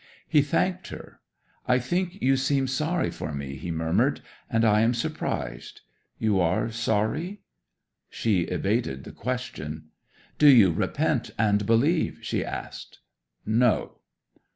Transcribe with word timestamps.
'He 0.27 0.41
thanked 0.41 0.87
her. 0.87 1.19
"I 1.67 1.77
think 1.77 2.19
you 2.23 2.35
seem 2.35 2.65
sorry 2.67 3.11
for 3.11 3.31
me," 3.35 3.55
he 3.55 3.69
murmured. 3.69 4.21
"And 4.49 4.65
I 4.65 4.81
am 4.81 4.95
surprised. 4.95 5.81
You 6.17 6.39
are 6.39 6.71
sorry?" 6.71 7.43
'She 8.09 8.39
evaded 8.45 9.03
the 9.03 9.11
question. 9.11 9.89
"Do 10.39 10.47
you 10.47 10.71
repent 10.71 11.29
and 11.37 11.67
believe?" 11.67 12.17
she 12.23 12.43
asked. 12.43 12.97
'"No." 13.45 13.99